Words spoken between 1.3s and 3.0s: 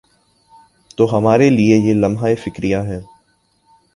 لئے یہ لمحہ فکریہ ہے۔